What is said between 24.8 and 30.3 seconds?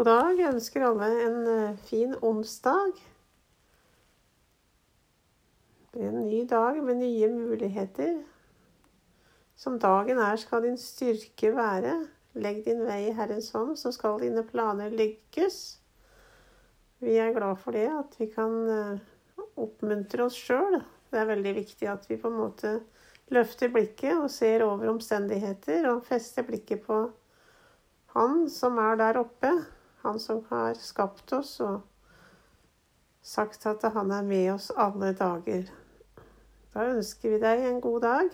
omstendigheter og fester blikket på Han som er der oppe. Han